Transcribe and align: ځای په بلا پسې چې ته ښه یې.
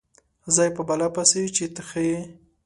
ځای 0.55 0.69
په 0.75 0.81
بلا 0.87 1.07
پسې 1.15 1.41
چې 1.55 1.65
ته 1.75 1.81
ښه 1.89 2.01
یې. 2.09 2.21